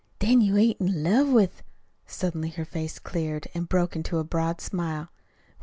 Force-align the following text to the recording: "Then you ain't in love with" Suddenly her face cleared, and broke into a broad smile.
"Then 0.17 0.41
you 0.41 0.57
ain't 0.57 0.81
in 0.81 1.03
love 1.03 1.29
with" 1.29 1.61
Suddenly 2.07 2.49
her 2.49 2.65
face 2.65 2.97
cleared, 2.97 3.47
and 3.53 3.69
broke 3.69 3.95
into 3.95 4.17
a 4.17 4.23
broad 4.23 4.59
smile. 4.59 5.09